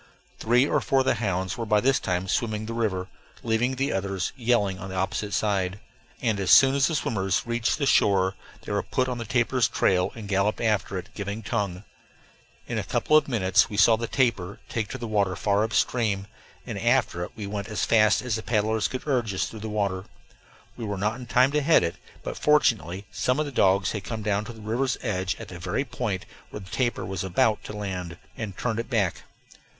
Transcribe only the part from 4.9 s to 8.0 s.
opposite side; and as soon as the swimmers reached the